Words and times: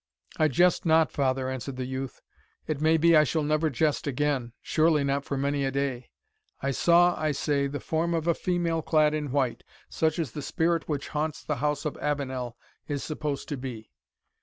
"I 0.37 0.47
jest 0.47 0.83
not, 0.83 1.11
father," 1.11 1.47
answered 1.47 1.75
the 1.75 1.85
youth; 1.85 2.23
"it 2.65 2.81
may 2.81 2.97
be 2.97 3.15
I 3.15 3.23
shall 3.23 3.43
never 3.43 3.69
jest 3.69 4.07
again 4.07 4.51
surely 4.59 5.03
not 5.03 5.25
for 5.25 5.37
many 5.37 5.63
a 5.63 5.69
day. 5.69 6.09
I 6.59 6.71
saw, 6.71 7.13
I 7.21 7.33
say, 7.33 7.67
the 7.67 7.79
form 7.79 8.15
of 8.15 8.25
a 8.25 8.33
female 8.33 8.81
clad 8.81 9.13
in 9.13 9.29
white, 9.31 9.63
such 9.89 10.17
as 10.17 10.31
the 10.31 10.41
Spirit 10.41 10.89
which 10.89 11.09
haunts 11.09 11.43
the 11.43 11.57
house 11.57 11.85
of 11.85 11.97
Avenel 11.97 12.57
is 12.87 13.03
supposed 13.03 13.47
to 13.49 13.57
be. 13.57 13.91